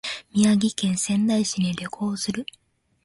[0.33, 2.47] 宮城県仙台市に旅行する